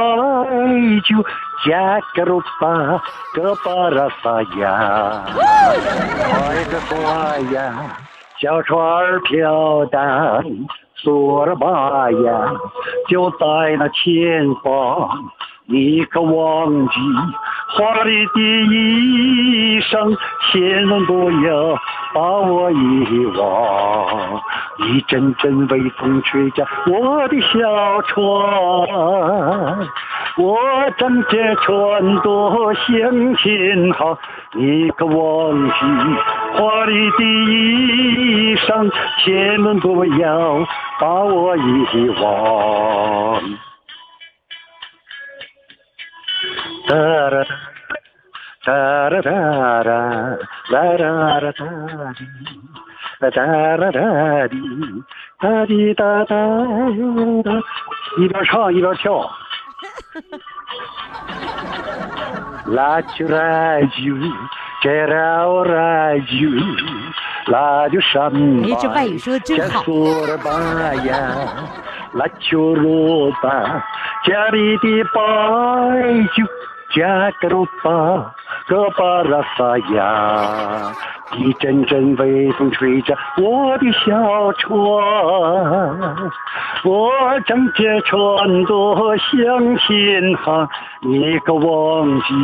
[1.03, 1.23] 酒，
[1.67, 3.03] 加个罗巴，
[3.35, 5.43] 个巴拉萨呀，快
[6.65, 7.99] 个花呀，
[8.41, 10.43] 小船儿飘荡，
[10.97, 12.55] 索尔巴呀，
[13.09, 15.11] 就在那前方。
[15.67, 16.95] 你可忘记
[17.71, 20.15] 华丽的衣裳，
[20.53, 21.75] 千万不要
[22.13, 24.43] 把我遗忘。
[24.77, 28.21] 一阵阵微风吹着我的小船，
[30.37, 30.59] 我
[30.99, 34.19] 正这船多向前航。
[34.53, 35.73] 你可忘记
[36.59, 38.93] 华丽的衣裳，
[39.25, 40.67] 千万不要
[41.01, 43.41] 把我遗忘。
[46.87, 47.51] 哒啦哒，
[48.65, 48.73] 哒
[49.09, 49.31] 啦哒
[49.85, 50.37] 啦，
[50.71, 51.65] 啦啦啦哒
[52.15, 52.21] 滴，
[53.21, 53.37] 啦哒
[53.77, 54.57] 啦哒滴，
[55.41, 56.37] 哒滴哒哒
[57.43, 57.51] 哒，
[58.19, 59.31] 一边唱一边跳。
[62.67, 64.15] 拉就拉就，
[64.83, 66.33] 这绕拉就，
[67.53, 68.39] 拉就上吧。
[68.65, 69.83] 哎，这外语说的真好。
[69.83, 71.35] 索了吧呀，
[72.15, 73.85] 拉就罗吧，
[74.25, 75.21] 家里的白
[76.35, 76.47] 酒，
[76.95, 78.35] 加个罗巴，
[78.69, 80.93] 个巴拉萨呀。
[81.37, 84.73] 一阵阵微风吹着我的小船，
[86.85, 87.11] 我
[87.45, 90.69] 正着船舵向前航，
[91.01, 92.35] 你可忘记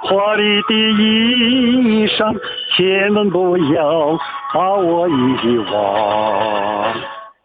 [0.00, 2.34] 华丽的衣裳，
[2.76, 4.18] 千万不要
[4.52, 7.23] 把我遗忘。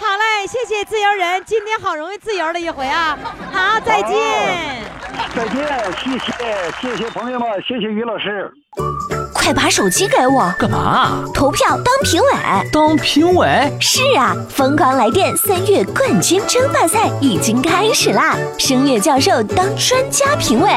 [0.00, 3.18] 好嘞，谢谢自由人，今天好容易自由了一回啊！
[3.52, 4.84] 好，再见。
[5.34, 8.52] 再见，谢谢谢谢朋友们，谢谢于老师。
[9.38, 11.24] 快把手机给我，干嘛？
[11.32, 12.28] 投票当评委。
[12.72, 13.72] 当评委？
[13.80, 18.36] 是啊，疯狂来电三月冠军争霸赛已经开始啦！
[18.58, 20.70] 声乐教授当专家评委，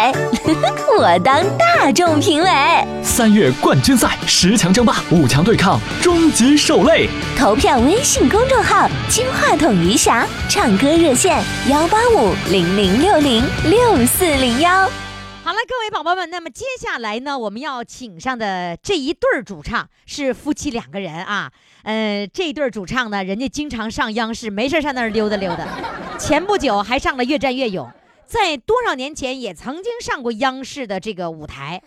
[0.97, 2.49] 我当大众评委。
[3.03, 7.09] 三月冠军赛十强争霸，五强对抗，终极受累。
[7.37, 14.87] 投票微信公众号“金话筒余霞”，唱歌热线幺八五零零六零六四零幺。
[15.51, 21.51] 好了，各位宝宝们，那么接下来呢，我们要请上的这一对儿主唱是夫妻两个人啊。
[21.83, 25.67] 呃，这一对儿主唱呢，人家经常上央视，没事上那儿溜达溜达。
[26.17, 27.85] 前不久还上了《越战越勇》，
[28.25, 31.81] 在多少年前也曾经上过央视的这个舞台。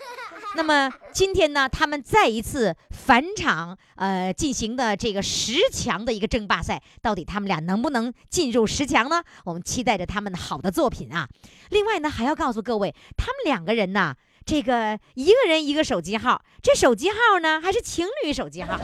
[0.56, 9.22] 那么今天呢，他们再一次返场，呃，进行的这个十强的一个争霸赛，到底他们俩能不能进入十强呢？
[9.44, 11.28] 我们期待着他们的好的作品啊。
[11.70, 14.14] 另外呢，还要告诉各位，他们两个人呢，
[14.46, 18.78] 这个一个人一个手机号，这手机号呢还是情侣手机号，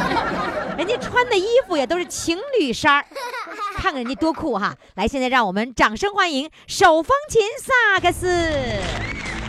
[0.78, 3.06] 人家穿的衣服也都是情侣衫儿，
[3.76, 4.74] 看看人家多酷哈！
[4.94, 9.41] 来，现在让我们掌声欢迎手风琴萨克斯。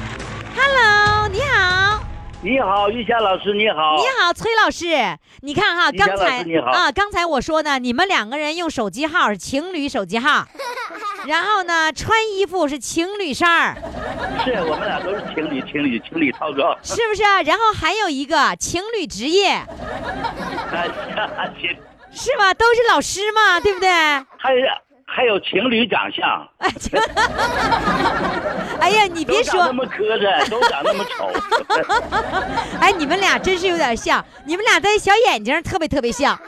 [0.55, 2.03] Hello，你好。
[2.41, 3.95] 你好，玉霞老师，你好。
[3.97, 10.45] 你好，崔老师，你看哈，刚才你好啊，刚才我说呢，你们两个人用手机号是情侣手机号，
[11.25, 13.77] 然后呢，穿衣服是情侣衫儿，
[14.43, 16.77] 是我们俩都是情侣，情侣，情侣套装。
[16.83, 17.41] 是不是啊？
[17.43, 19.61] 然后还有一个情侣职业，
[22.11, 22.53] 是吧？
[22.53, 23.89] 都是老师嘛，对不对？
[24.37, 24.59] 还有
[25.15, 26.27] 还有情侣长相，
[28.79, 31.29] 哎， 呀，你别说那，么磕碜，都长那么丑。
[32.81, 36.35] 哎，你们俩真是有点像，你们俩的小眼睛特别特别像，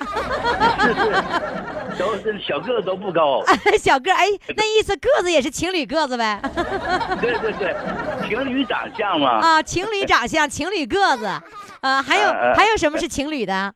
[2.00, 3.44] 都是小个子都不高。
[3.80, 4.26] 小个儿，哎，
[4.58, 6.42] 那意思个子也是情侣个子呗？
[7.22, 7.76] 对对对，
[8.28, 9.30] 情侣长相嘛。
[9.42, 11.30] 啊，情侣长相，情侣个子，
[11.86, 13.72] 啊，还有还有什么是情侣的？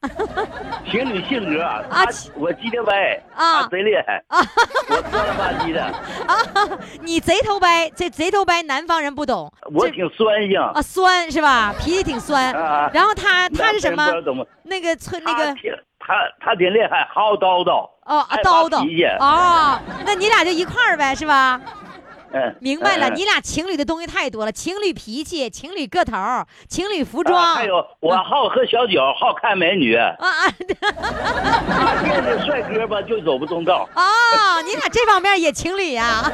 [0.89, 1.85] 情侣性格啊，
[2.33, 4.39] 我鸡的歪，啊贼厉害啊，
[4.89, 9.51] 我酸了吧唧的，啊，你贼头掰，这贼头掰，南方人不懂。
[9.75, 10.59] 我挺酸性。
[10.59, 11.71] 啊，酸是吧？
[11.79, 12.51] 脾气挺酸。
[12.53, 14.09] 啊然后他他是什么？
[14.63, 15.53] 那个村那个他
[15.99, 17.87] 他他挺厉害，好叨叨。
[18.05, 18.79] 哦啊叨叨
[19.19, 21.61] 哦，那你俩就一块儿呗，是吧？
[22.31, 29.95] 嗯，明白了，嗯你俩情侣的东西太多了，情侣脾气、情侣个头儿、情侣服啊装，还有我好喝小酒，好看美女。
[29.95, 30.47] 啊啊
[31.69, 33.87] 他见着帅哥吧，就走不动道。
[33.95, 34.01] 哦，
[34.65, 36.31] 你俩这方面也情侣呀？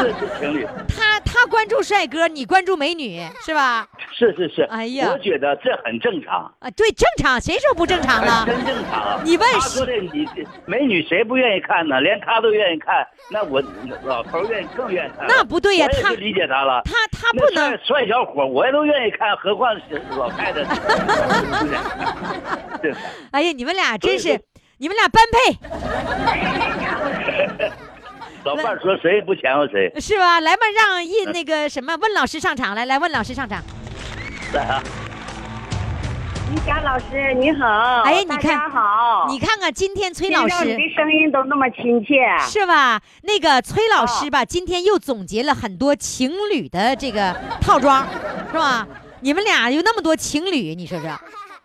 [0.00, 3.86] 是是情侣， 他他关注帅哥，你关注美女，是吧？
[4.12, 4.62] 是是是。
[4.62, 8.44] 哎呀我觉得这很正常，啊，对，正常，谁说不正常呢？
[8.46, 9.20] 真正常。
[9.24, 10.26] 你问他说的你
[10.66, 12.00] 美女谁不愿意看呢？
[12.00, 13.62] 连他都愿意看，那我
[14.04, 15.11] 老头儿愿意更愿意看。
[15.20, 16.82] 那不对呀他理解他了。
[16.84, 20.64] 他他不能帅帅小伙我也都愿意看，何况是老太太。
[22.82, 22.92] 对
[23.30, 24.40] 哎呀，你们俩真是
[24.78, 25.56] 你们俩般配，
[28.44, 29.92] 老伴儿说谁也不嫌乎谁。
[30.00, 30.40] 是吧？
[30.40, 33.62] 来吧，让一那个什么问老师上场来，来问老师上场。
[34.52, 34.82] 来啊！
[36.52, 37.66] 于霞老师你好，
[38.02, 43.00] 哎，你看，好，你看看今天崔老师的声音都那么亲切，是吧？
[43.22, 48.06] 那个崔老师哦吧，今天又总结了很多情侣的这个套装，
[48.52, 48.86] 是吧？
[49.20, 51.08] 你们俩有那么多情侣，你说说，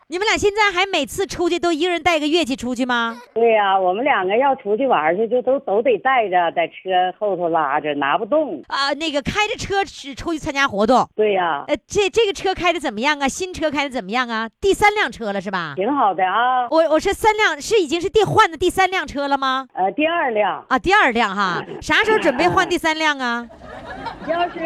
[0.10, 3.18] 你们俩现在还每次出去都一个人带个乐器出去吗？
[3.34, 6.74] 对呀、我们两个要出去玩去，就都都得带着，在车
[7.20, 8.64] 后头拉着，拿不动。
[8.70, 11.06] 啊、那个开着车是出去参加活动。
[11.14, 13.28] 对呀、呃，这这个车开的怎么样啊？
[13.28, 14.50] 新车开的怎么样啊？
[14.62, 15.74] 第三辆车了是吧？
[15.76, 16.70] 挺好的啊。
[16.72, 19.68] 我我是三辆，是已经是第换的第三辆车了吗？
[19.74, 23.46] 呃，第二辆，啊，第二辆哈， 啥时候准备换第三辆啊？
[24.26, 24.60] 要是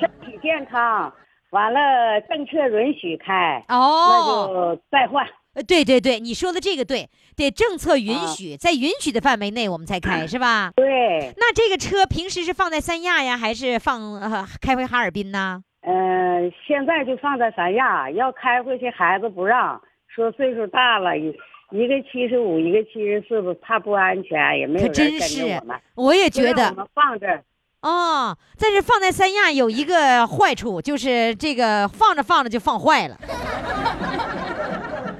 [0.00, 1.12] 身体健康，
[1.52, 5.26] 完了政策允许开，哦那哦，就再换。
[5.54, 10.72] 呃对对对，你说的这个对，得政策允许，在允许的范围内我们才开， 是吧？
[10.74, 15.62] 对，那这个车平时是放在三亚呀，还是放呃开回哈尔滨呢？
[15.82, 19.78] 嗯、现在就放在三亚，要开回去孩子不让，
[20.08, 21.26] 说岁数大了，一
[21.70, 27.44] 一个七十五，一个七十四，怕不安全，也没有可真人跟着是我们。，我也觉得我们放这儿。
[27.82, 28.36] 哦。
[28.58, 33.16] 但是放在三亚有一个坏处，就是这个放着放着就放坏了。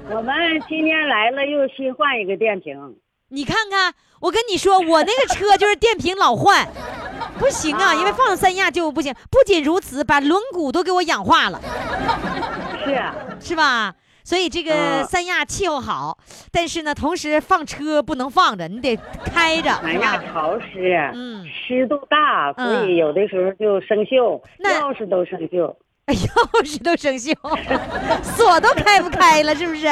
[0.09, 0.35] 我们
[0.67, 2.95] 今天来了，又新换一个电瓶。
[3.29, 6.67] 你看看，我跟你说，我那个车就是电瓶老换，
[7.39, 9.11] 不行啊，因为放三亚就不行。
[9.31, 11.59] 不仅如此，把轮毂都给我氧化了，
[12.85, 13.95] 是啊，是吧？
[14.23, 16.17] 所以这个嗯三亚气候好，
[16.51, 20.17] 但是呢，同时放车不能放着，你得开着，三亚？
[20.31, 25.75] 潮湿，嗯，湿度大，所嗯以有的时候就生锈，那钥匙都生锈。
[26.05, 27.33] 哎钥匙都生锈，
[28.35, 29.87] 锁都开不开了，是不是？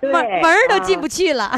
[0.00, 1.50] 对门门儿都进啊不去了。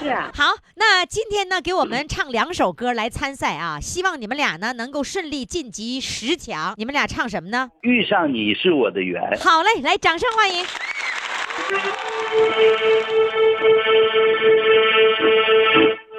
[0.00, 6.74] 是啊， 好，那今天呢，给我们唱两首歌来参赛啊，希望你们俩呢能够顺利晋级十强。
[6.76, 7.70] 你们俩唱什么呢？
[7.82, 9.20] 遇上你是我的缘。
[9.40, 10.64] 好嘞，来，掌声欢迎。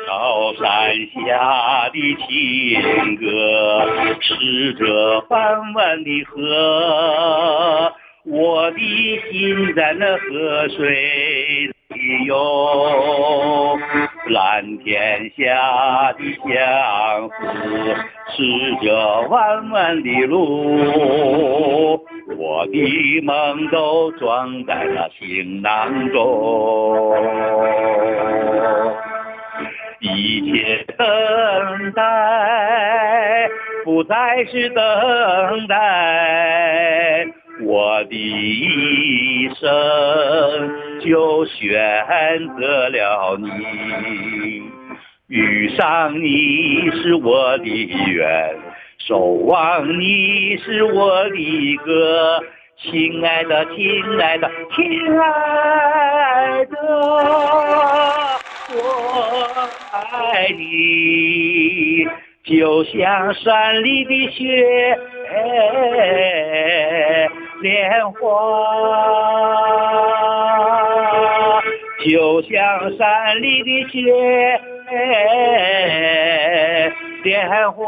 [0.08, 0.64] 高山
[1.14, 2.28] 下的情
[3.18, 3.24] 歌，
[4.22, 4.84] 是这
[5.30, 7.94] 弯弯的河，
[8.26, 8.78] 我的
[9.32, 13.78] 心在那河水里游。
[14.28, 17.34] 蓝天下的相思，
[18.36, 18.44] 是
[18.82, 18.88] 这
[19.30, 22.06] 弯弯的路，
[22.38, 27.16] 我的梦都装在了行囊中。
[30.00, 33.50] 一切等待
[33.84, 37.26] 不再是等待，
[37.62, 39.70] 我的一生
[41.02, 44.64] 就选择了你。
[45.28, 48.56] 遇上你是我的缘，
[48.98, 52.44] 守望你是我的歌，
[52.78, 56.78] 亲爱的，亲爱的，亲爱的。
[58.72, 58.78] 我
[59.92, 62.08] 爱你，
[62.44, 64.98] 就像山里的雪
[67.62, 68.20] 莲花，
[72.06, 74.62] 就像山里的雪
[77.24, 77.84] 莲花。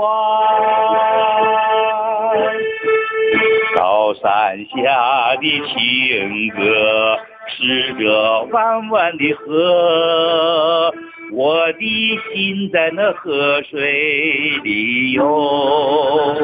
[3.75, 7.17] 高山下的情歌，
[7.47, 10.93] 是这弯弯的河，
[11.31, 16.37] 我的心在那河水里游。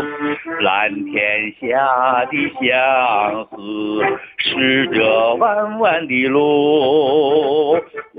[0.62, 4.02] 蓝天下的相思，
[4.38, 7.74] 是这弯弯的路，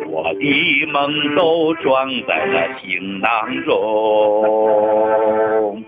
[0.06, 5.82] 我的梦都装在那行囊中。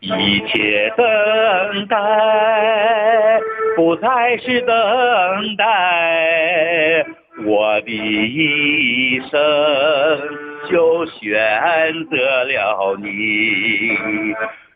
[0.00, 1.06] 一切等
[1.86, 3.40] 待
[3.76, 4.74] 不再是等
[5.56, 7.04] 待，
[7.42, 9.38] 我的一生
[10.70, 13.08] 就选择了你。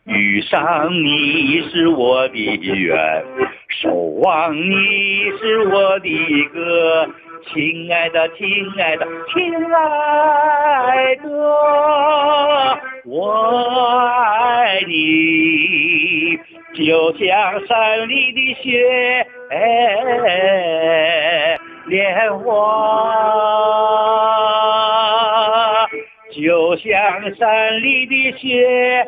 [0.05, 3.23] 遇上你是我的缘，
[3.69, 6.09] 守望你是我的
[6.51, 7.07] 歌，
[7.53, 8.47] 亲爱的，亲
[8.79, 11.29] 爱的，亲爱的，
[13.05, 13.31] 我
[14.17, 16.39] 爱你，
[16.73, 19.27] 就像山里的雪
[21.89, 22.53] 莲花，
[26.31, 29.05] 就像山里的雪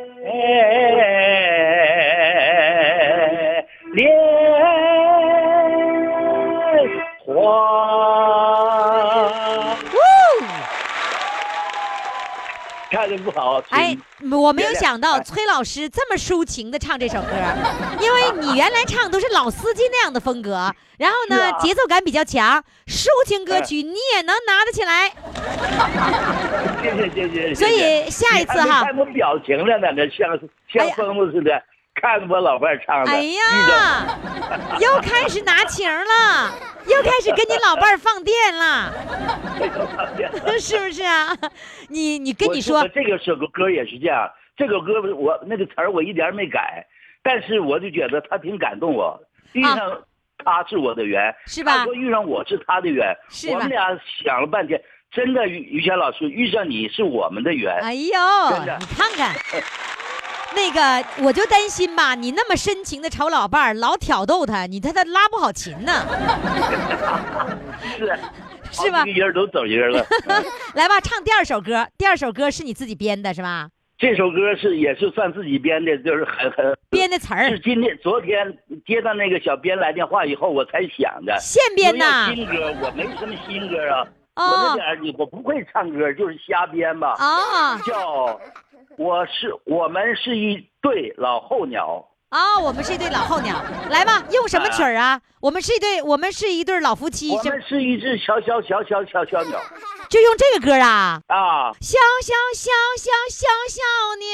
[3.93, 4.11] 莲
[7.25, 7.32] 花。
[13.02, 13.62] 唱的不好。
[13.70, 13.97] 哎，
[14.32, 17.30] 我没有想到哎崔老师这么抒情的唱这首歌，
[17.99, 25.12] 因为你原来唱都是老司机那样的风格，然后呢、啊节奏感比较强，抒情歌曲你也能拿得起来。
[26.82, 27.56] 谢谢谢谢。
[27.56, 31.62] 所以下一次哈没看我表情了呢，那像像疯子似的，
[31.93, 33.11] 看我老伴儿唱的。
[33.11, 34.17] 哎呀，
[34.79, 36.51] 又开始拿情了，
[36.87, 38.91] 又开始跟你老伴儿放电了，
[40.59, 41.35] 是不是啊？
[41.89, 46.85] 你你跟你我说，这个首歌也是这样，这个歌我那个词儿我一点儿没改，
[47.21, 49.19] 但是我就觉得他挺感动我，
[49.53, 50.01] 遇上
[50.43, 53.89] 他是我的缘，啊是吧他说遇上我是他的缘，是我们俩
[54.23, 54.81] 想了半天，
[55.11, 57.77] 真的于于谦老师遇上你是我们的缘。
[57.81, 58.09] 哎呦
[58.59, 58.65] 你
[58.95, 59.35] 看看。
[60.56, 66.06] 那个，我就担心吧，你那么深情的瞅老伴儿，老挑逗他，你他他拉不好琴呢。
[67.97, 68.20] 是
[68.72, 70.06] 是吧好几个人都走音了。
[70.76, 71.88] 来吧，唱第二首歌。
[71.97, 73.70] 第二首歌是你自己编的是吧？
[73.97, 81.38] 这首歌是也是算自己编的，就是很很编的词儿是今天昨天接到那个小编来电话以后，我才想的。
[81.39, 87.14] 现编呐有新歌我没什么新歌啊，哦我那点儿我不会唱歌，就是瞎编吧。
[87.20, 88.39] 啊叫
[88.97, 92.07] 我是我们是一对老候鸟。
[92.29, 93.61] 啊、我们是一对老候鸟。
[93.89, 95.19] 来吧，用什么曲儿啊？
[95.41, 99.59] 我们是一对，我们是一对老夫妻，我们是一只小小小小小小鸟
[100.09, 101.19] 就用这个歌啊。
[101.27, 101.71] 啊！
[101.81, 103.81] 小小小小小小
[104.21, 104.29] 鸟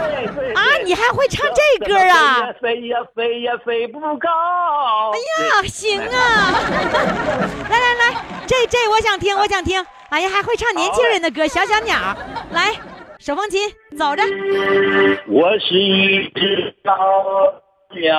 [0.00, 2.52] 对对啊，你还会唱这歌啊？
[2.60, 4.28] 飞呀飞呀飞不高。
[5.12, 6.10] 哎呀，行啊！
[7.70, 9.84] 来来来，这这我想听，我想听。
[10.08, 12.16] 哎呀，还会唱年轻人的歌，小小鸟。
[12.52, 12.72] 来，
[13.18, 13.60] 手风琴，
[13.96, 14.22] 走着。
[15.28, 16.94] 我是一只小
[18.00, 18.16] 鸟，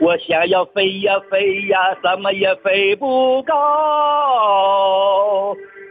[0.00, 3.54] 我想要飞呀飞呀，怎么也飞不高。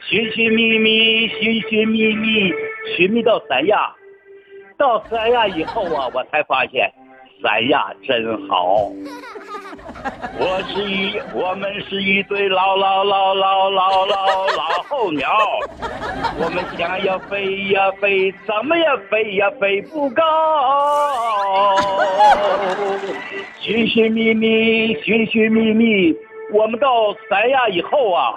[0.10, 2.54] 寻寻觅觅，寻寻觅觅，
[2.96, 3.94] 寻觅到三亚。
[4.78, 6.90] 到三亚以后啊，我才发现
[7.44, 8.92] 三亚真好。
[10.40, 15.30] 我是一，我们是一对老老老老老老老候鸟，
[16.40, 20.24] 我们想要飞呀飞，怎么也飞呀飞不高。
[23.60, 26.16] 寻寻觅觅，寻寻觅觅，
[26.54, 28.36] 我们到三亚以后啊，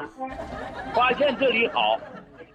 [0.95, 1.99] 发现这里好，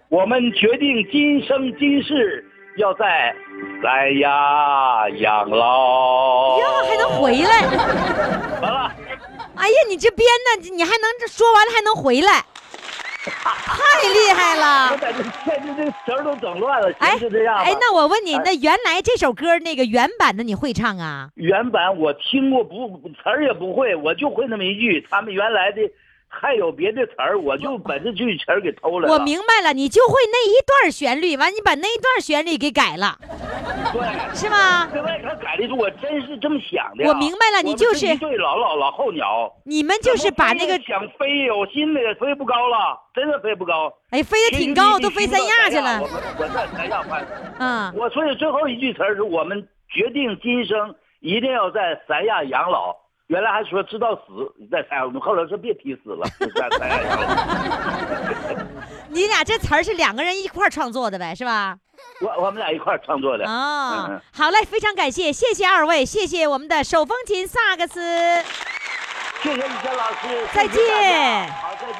[0.09, 2.43] 我们决定今生今世
[2.77, 3.33] 要在
[3.81, 6.59] 三亚养老。
[6.59, 7.61] 哟，还能回来？
[8.61, 8.91] 完了。
[9.55, 12.43] 哎呀，你这编的，你还能这说完了还能回来，
[13.23, 14.97] 太厉害了我了！
[14.97, 17.55] 感觉现在这词儿都整乱了，哎是这样。
[17.57, 21.29] 哎，那我问你，哎那原来这首歌那个原版的你会唱啊？
[21.35, 25.05] 原版我听过不词儿也不会，我就会那么一句。
[25.09, 25.81] 他们原来的
[26.39, 29.13] 还有别的词儿，我就把这句词儿给偷来了。
[29.13, 33.17] 我明白了，你就会那一段旋律，完你把那一段旋律给改了，
[33.93, 34.85] 对，是吗？
[34.93, 37.09] 另外他改的时候，我真是这么想的呀。
[37.09, 39.51] 我明白了你就是一对老老老候鸟。
[39.63, 43.91] 你们就是把那个想飞，有心的也飞不高了，真的飞不高。
[44.09, 46.09] 哎飞得挺高，都飞三亚去了我。
[46.37, 47.25] 我在三亚拍。
[47.59, 52.95] 嗯，我所以最后一句词儿是我们决定今生一定要在三亚养老。
[53.27, 54.21] 原来还说知道死
[54.59, 56.27] 你再猜，我们后来说别提死了。
[59.09, 61.75] 你俩这词儿是两个人一块儿创作的呗，是吧？
[62.21, 63.45] 我我们俩一块儿创作的。
[63.45, 68.43] 哦嗯，好嘞，非常感谢，谢谢二位，谢谢我们的手风琴萨克斯，
[69.41, 71.91] 谢谢李娟老师，再见好，再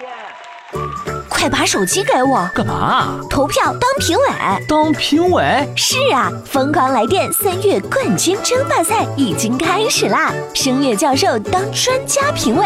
[1.05, 1.14] 见。
[1.37, 3.19] 快把手机给我，干嘛？
[3.29, 4.23] 投票当评委。
[4.67, 5.67] 当评委？
[5.75, 10.33] 是啊，疯狂来电三月冠军争霸赛已经开始啦！
[10.53, 12.65] 声乐教授当专家评委，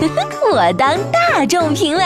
[0.50, 2.02] 我当大众评委。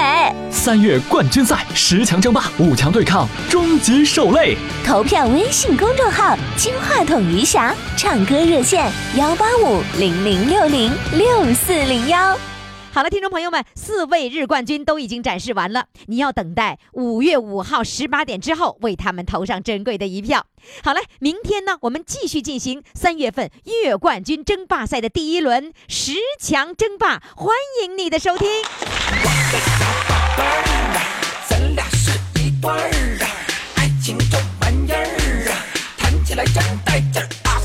[0.50, 4.56] 三月冠军赛十强争霸，五强对抗，终极受累。
[4.84, 12.36] 投票微信公众号“金话筒余霞”，唱歌热线幺八五零零六零六四零幺。
[12.92, 20.46] 好了听众朋友们四位日冠军都已经展示完了你要等待五月五号十八点之后为他们投上珍贵的一票。
[20.82, 28.48] 好嘞明天呢我们继续进行三月份月冠军争霸赛的第一轮十强争霸欢迎你的收听。
[28.48, 29.70] 我的小
[30.08, 30.48] 宝贝儿
[30.96, 31.00] 啊
[31.48, 32.10] 咱俩是
[32.40, 32.74] 一对儿
[33.24, 33.26] 啊
[33.76, 35.64] 爱情这玩意儿啊
[35.96, 37.62] 谈起来真带劲儿啊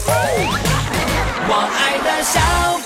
[1.48, 2.85] 我爱的小